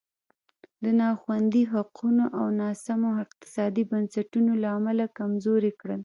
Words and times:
د 0.83 0.85
نا 0.99 1.09
خوندي 1.21 1.63
حقونو 1.73 2.25
او 2.39 2.45
ناسمو 2.61 3.11
اقتصادي 3.23 3.83
بنسټونو 3.91 4.51
له 4.63 4.69
امله 4.77 5.05
کمزوری 5.17 5.71
کړل. 5.81 5.99